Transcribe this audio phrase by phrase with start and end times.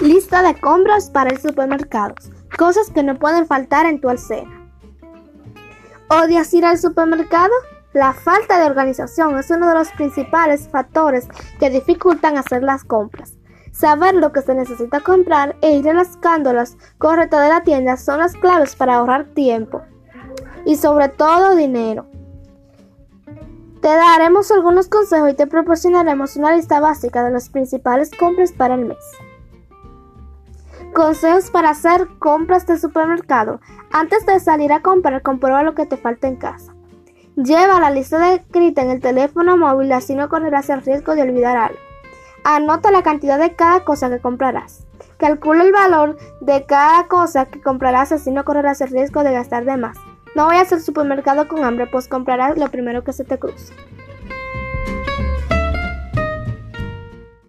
[0.00, 2.14] Lista de compras para el supermercado.
[2.58, 4.70] Cosas que no pueden faltar en tu alcena.
[6.10, 7.52] ¿Odias ir al supermercado?
[7.94, 11.26] La falta de organización es uno de los principales factores
[11.58, 13.32] que dificultan hacer las compras.
[13.72, 17.96] Saber lo que se necesita comprar e ir a las cándolas correctas de la tienda
[17.96, 19.80] son las claves para ahorrar tiempo
[20.66, 22.06] y sobre todo dinero.
[23.80, 28.74] Te daremos algunos consejos y te proporcionaremos una lista básica de las principales compras para
[28.74, 28.98] el mes.
[30.96, 33.60] Consejos para hacer compras de supermercado.
[33.92, 36.74] Antes de salir a comprar, comprueba lo que te falta en casa.
[37.36, 41.20] Lleva la lista de escrita en el teléfono móvil, así no correrás el riesgo de
[41.20, 41.78] olvidar algo.
[42.44, 44.86] Anota la cantidad de cada cosa que comprarás.
[45.18, 49.66] Calcula el valor de cada cosa que comprarás, así no correrás el riesgo de gastar
[49.66, 49.98] de más.
[50.34, 53.74] No vayas al supermercado con hambre, pues comprarás lo primero que se te cruce.